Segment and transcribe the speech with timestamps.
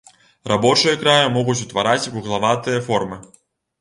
[0.51, 3.25] Рабочыя краю могуць утвараць вуглаватыя формы.